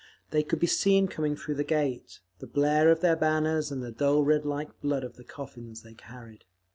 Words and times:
They 0.31 0.41
could 0.41 0.57
be 0.57 0.65
seen 0.65 1.07
coming 1.07 1.35
through 1.35 1.53
the 1.53 1.63
Gate, 1.63 2.21
the 2.39 2.47
blare 2.47 2.89
of 2.89 3.01
their 3.01 3.15
banners, 3.15 3.71
and 3.71 3.83
the 3.83 3.91
dull 3.91 4.23
red—like 4.23 4.81
blood—of 4.81 5.15
the 5.15 5.23
coffins 5.23 5.83
they 5.83 5.93
carried. 5.93 6.43